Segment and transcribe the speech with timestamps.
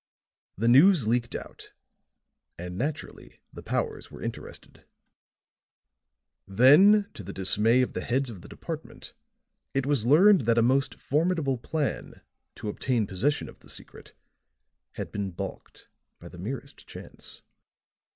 [0.57, 1.73] The news leaked out,
[2.57, 4.83] and naturally the powers were interested.
[6.47, 9.13] Then to the dismay of the heads of the department
[9.75, 12.21] it was learned that a most formidable plan
[12.55, 14.15] to obtain possession of the secret
[14.93, 15.87] had been balked
[16.17, 17.43] by the merest chance.